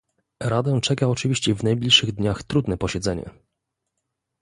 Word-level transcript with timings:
Radę 0.43 0.81
czeka 0.81 1.07
oczywiście 1.07 1.55
w 1.55 1.63
najbliższych 1.63 2.11
dniach 2.11 2.43
trudne 2.43 2.77
posiedzenie 2.77 3.29